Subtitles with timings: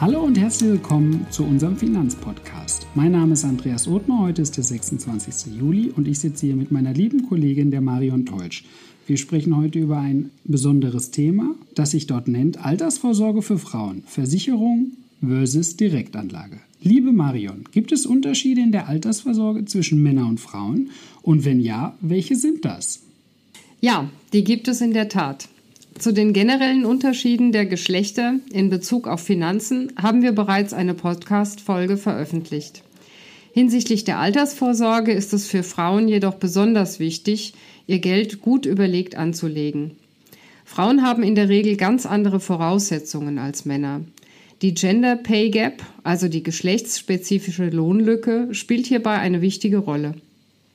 [0.00, 2.86] Hallo und herzlich willkommen zu unserem Finanzpodcast.
[2.94, 5.58] Mein Name ist Andreas Othmer, heute ist der 26.
[5.58, 8.64] Juli und ich sitze hier mit meiner lieben Kollegin der Marion Teutsch.
[9.06, 14.92] Wir sprechen heute über ein besonderes Thema, das sich dort nennt Altersvorsorge für Frauen, Versicherung
[15.20, 16.60] versus Direktanlage.
[16.80, 20.88] Liebe Marion, gibt es Unterschiede in der Altersvorsorge zwischen Männern und Frauen?
[21.20, 23.02] Und wenn ja, welche sind das?
[23.82, 25.50] Ja, die gibt es in der Tat.
[25.98, 31.96] Zu den generellen Unterschieden der Geschlechter in Bezug auf Finanzen haben wir bereits eine Podcast-Folge
[31.96, 32.82] veröffentlicht.
[33.52, 37.54] Hinsichtlich der Altersvorsorge ist es für Frauen jedoch besonders wichtig,
[37.86, 39.96] ihr Geld gut überlegt anzulegen.
[40.64, 44.02] Frauen haben in der Regel ganz andere Voraussetzungen als Männer.
[44.62, 50.14] Die Gender Pay Gap, also die geschlechtsspezifische Lohnlücke, spielt hierbei eine wichtige Rolle.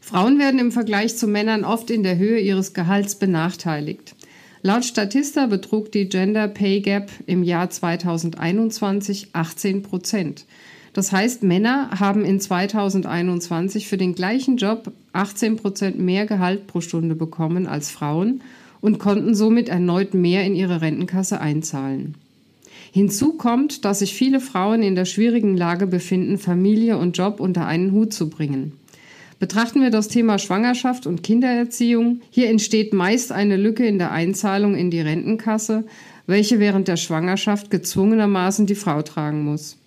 [0.00, 4.14] Frauen werden im Vergleich zu Männern oft in der Höhe ihres Gehalts benachteiligt.
[4.62, 10.46] Laut Statista betrug die Gender Pay Gap im Jahr 2021 18 Prozent.
[10.92, 16.80] Das heißt, Männer haben in 2021 für den gleichen Job 18 Prozent mehr Gehalt pro
[16.80, 18.40] Stunde bekommen als Frauen
[18.80, 22.16] und konnten somit erneut mehr in ihre Rentenkasse einzahlen.
[22.90, 27.66] Hinzu kommt, dass sich viele Frauen in der schwierigen Lage befinden, Familie und Job unter
[27.66, 28.72] einen Hut zu bringen.
[29.38, 32.22] Betrachten wir das Thema Schwangerschaft und Kindererziehung.
[32.30, 35.84] Hier entsteht meist eine Lücke in der Einzahlung in die Rentenkasse,
[36.26, 39.78] welche während der Schwangerschaft gezwungenermaßen die Frau tragen muss.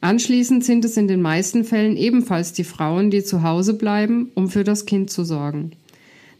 [0.00, 4.48] Anschließend sind es in den meisten Fällen ebenfalls die Frauen, die zu Hause bleiben, um
[4.48, 5.70] für das Kind zu sorgen.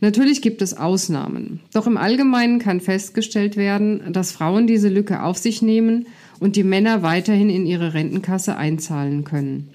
[0.01, 5.39] Natürlich gibt es Ausnahmen, doch im Allgemeinen kann festgestellt werden, dass Frauen diese Lücke auf
[5.39, 6.07] sich nehmen
[6.39, 9.71] und die Männer weiterhin in ihre Rentenkasse einzahlen können.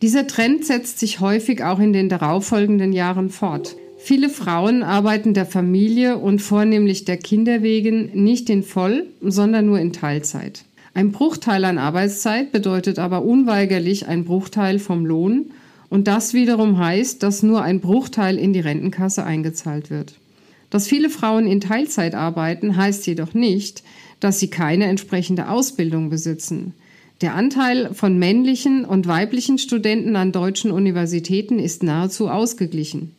[0.00, 3.76] Dieser Trend setzt sich häufig auch in den darauffolgenden Jahren fort.
[3.98, 9.80] Viele Frauen arbeiten der Familie und vornehmlich der Kinder wegen nicht in Voll, sondern nur
[9.80, 10.64] in Teilzeit.
[10.94, 15.50] Ein Bruchteil an Arbeitszeit bedeutet aber unweigerlich ein Bruchteil vom Lohn
[15.90, 20.14] und das wiederum heißt, dass nur ein Bruchteil in die Rentenkasse eingezahlt wird.
[20.70, 23.82] Dass viele Frauen in Teilzeit arbeiten, heißt jedoch nicht,
[24.20, 26.74] dass sie keine entsprechende Ausbildung besitzen.
[27.20, 33.12] Der Anteil von männlichen und weiblichen Studenten an deutschen Universitäten ist nahezu ausgeglichen.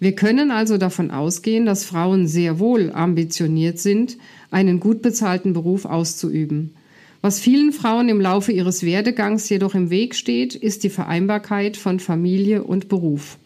[0.00, 4.16] Wir können also davon ausgehen, dass Frauen sehr wohl ambitioniert sind,
[4.50, 6.74] einen gut bezahlten Beruf auszuüben.
[7.20, 12.00] Was vielen Frauen im Laufe ihres Werdegangs jedoch im Weg steht, ist die Vereinbarkeit von
[12.00, 13.38] Familie und Beruf.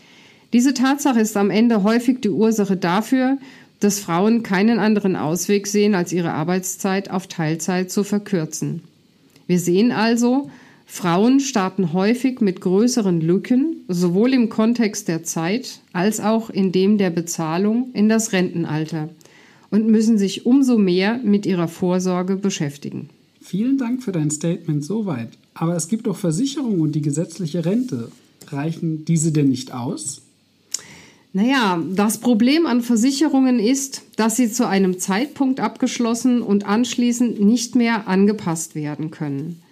[0.53, 3.39] Diese Tatsache ist am Ende häufig die Ursache dafür,
[3.81, 8.83] dass Frauen keinen anderen Ausweg sehen, als ihre Arbeitszeit auf Teilzeit zu verkürzen.
[9.51, 10.49] Wir sehen also,
[10.87, 16.99] Frauen starten häufig mit größeren Lücken, sowohl im Kontext der Zeit als auch in dem
[16.99, 19.09] der Bezahlung in das Rentenalter
[19.73, 23.11] und müssen sich umso mehr mit ihrer Vorsorge beschäftigen.
[23.41, 25.31] Vielen Dank für dein Statement soweit.
[25.55, 28.13] Aber es gibt doch Versicherungen und die gesetzliche Rente.
[28.47, 30.23] Reichen diese denn nicht aus?
[31.33, 37.77] Naja, das Problem an Versicherungen ist, dass sie zu einem Zeitpunkt abgeschlossen und anschließend nicht
[37.77, 39.63] mehr angepasst werden können.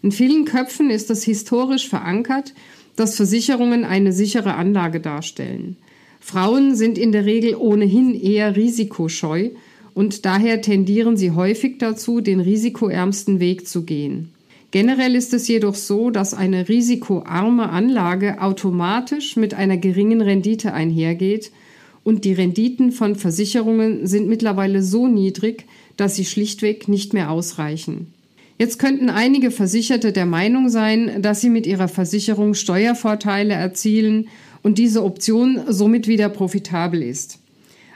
[0.00, 2.54] In vielen Köpfen ist es historisch verankert,
[2.94, 5.76] dass Versicherungen eine sichere Anlage darstellen.
[6.20, 9.50] Frauen sind in der Regel ohnehin eher risikoscheu
[9.94, 14.30] und daher tendieren sie häufig dazu, den risikoärmsten Weg zu gehen.
[14.70, 21.52] Generell ist es jedoch so, dass eine risikoarme Anlage automatisch mit einer geringen Rendite einhergeht
[22.04, 25.64] und die Renditen von Versicherungen sind mittlerweile so niedrig,
[25.96, 28.12] dass sie schlichtweg nicht mehr ausreichen.
[28.58, 34.28] Jetzt könnten einige Versicherte der Meinung sein, dass sie mit ihrer Versicherung Steuervorteile erzielen
[34.62, 37.38] und diese Option somit wieder profitabel ist.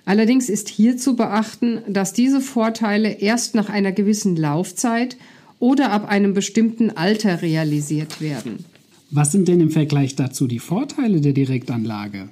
[0.05, 5.17] Allerdings ist hier zu beachten, dass diese Vorteile erst nach einer gewissen Laufzeit
[5.63, 8.65] oder ab einem bestimmten Alter realisiert werden.
[9.13, 12.29] Was sind denn im Vergleich dazu die Vorteile der Direktanlage?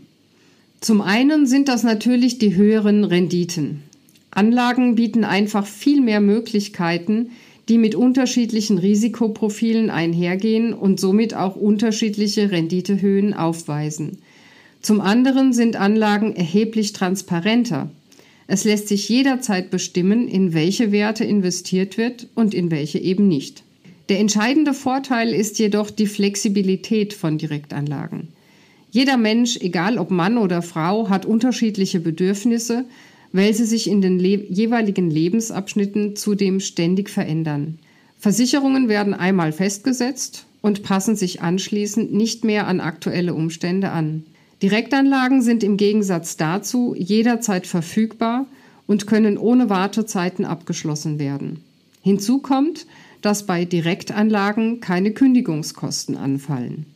[0.80, 3.84] Zum einen sind das natürlich die höheren Renditen.
[4.32, 7.30] Anlagen bieten einfach viel mehr Möglichkeiten,
[7.68, 14.18] die mit unterschiedlichen Risikoprofilen einhergehen und somit auch unterschiedliche Renditehöhen aufweisen.
[14.82, 17.90] Zum anderen sind Anlagen erheblich transparenter.
[18.52, 23.62] Es lässt sich jederzeit bestimmen, in welche Werte investiert wird und in welche eben nicht.
[24.08, 28.26] Der entscheidende Vorteil ist jedoch die Flexibilität von Direktanlagen.
[28.90, 32.86] Jeder Mensch, egal ob Mann oder Frau, hat unterschiedliche Bedürfnisse
[33.32, 37.78] welche sich in den le jeweiligen Lebensabschnitten zudem ständig verändern.
[38.18, 44.24] Versicherungen werden einmal festgesetzt und passen sich anschließend nicht mehr an aktuelle Umstände an.
[44.62, 48.46] Direktanlagen sind im Gegensatz dazu jederzeit verfügbar
[48.86, 51.64] und können ohne Wartezeiten abgeschlossen werden.
[52.02, 52.86] Hinzu kommt,
[53.22, 56.86] dass bei Direktanlagen keine Kündigungskosten anfallen.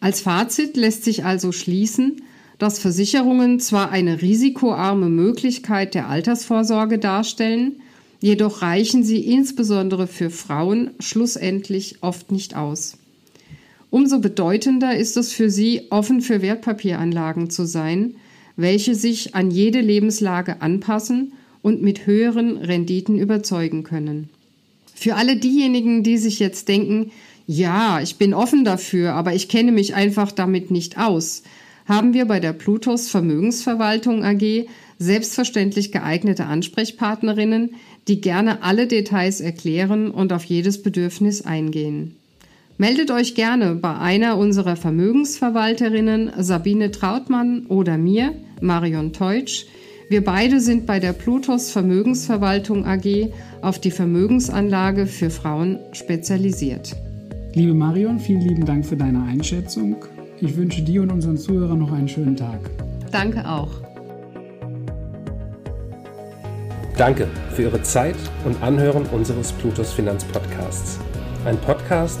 [0.00, 2.22] Als Fazit lässt sich also schließen,
[2.58, 7.80] dass Versicherungen zwar eine risikoarme Möglichkeit der Altersvorsorge darstellen,
[8.20, 12.97] jedoch reichen sie insbesondere für Frauen schlussendlich oft nicht aus.
[13.90, 18.16] Umso bedeutender ist es für sie, offen für Wertpapieranlagen zu sein,
[18.56, 21.32] welche sich an jede Lebenslage anpassen
[21.62, 24.28] und mit höheren Renditen überzeugen können.
[24.94, 27.12] Für alle diejenigen, die sich jetzt denken,
[27.46, 31.42] ja, ich bin offen dafür, aber ich kenne mich einfach damit nicht aus,
[31.86, 34.66] haben wir bei der Plutos Vermögensverwaltung AG
[34.98, 37.76] selbstverständlich geeignete Ansprechpartnerinnen,
[38.08, 42.16] die gerne alle Details erklären und auf jedes Bedürfnis eingehen.
[42.80, 49.66] Meldet euch gerne bei einer unserer Vermögensverwalterinnen Sabine Trautmann oder mir, Marion Teutsch.
[50.08, 53.32] Wir beide sind bei der Plutos Vermögensverwaltung AG
[53.62, 56.94] auf die Vermögensanlage für Frauen spezialisiert.
[57.52, 59.96] Liebe Marion, vielen lieben Dank für deine Einschätzung.
[60.40, 62.60] Ich wünsche dir und unseren Zuhörern noch einen schönen Tag.
[63.10, 63.72] Danke auch.
[66.96, 67.26] Danke
[67.56, 71.00] für Ihre Zeit und Anhören unseres Plutos Finanzpodcasts.
[71.44, 72.20] Ein Podcast,